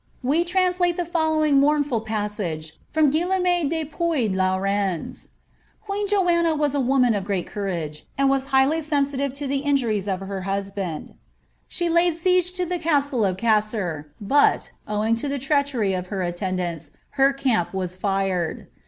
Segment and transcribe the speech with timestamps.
[0.23, 5.27] We translate the following mournful passage from Guillaume de Puy Lau rens
[5.89, 9.59] ^—^ Qpeen Joanna was a woman df great courage, and was highly sensitive to the
[9.59, 11.13] injuries of her husband.
[11.67, 16.23] She laid siege to the castle of Cesser, but, owing to the treachery of her
[16.23, 18.65] attendants, her camp was fired.